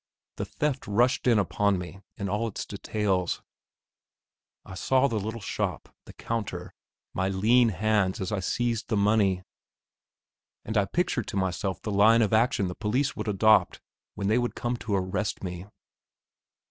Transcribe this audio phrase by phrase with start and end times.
[0.37, 3.43] The theft rushed in upon me in all its details.
[4.65, 6.73] I saw the little shop, the counter,
[7.13, 9.43] my lean hands as I seized the money,
[10.65, 13.79] and I pictured to myself the line of action the police would adopt
[14.15, 15.67] when they would come to arrest me.